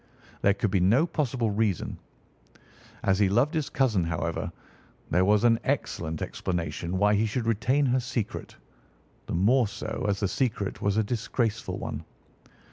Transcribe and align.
There 0.41 0.55
could 0.55 0.71
be 0.71 0.79
no 0.79 1.05
possible 1.05 1.51
reason. 1.51 1.99
As 3.03 3.19
he 3.19 3.29
loved 3.29 3.53
his 3.53 3.69
cousin, 3.69 4.03
however, 4.05 4.51
there 5.11 5.23
was 5.25 5.43
an 5.43 5.59
excellent 5.63 6.23
explanation 6.23 6.97
why 6.97 7.13
he 7.13 7.27
should 7.27 7.45
retain 7.45 7.85
her 7.85 7.99
secret—the 7.99 9.35
more 9.35 9.67
so 9.67 10.07
as 10.09 10.19
the 10.19 10.27
secret 10.27 10.81
was 10.81 10.97
a 10.97 11.03
disgraceful 11.03 11.77
one. 11.77 12.03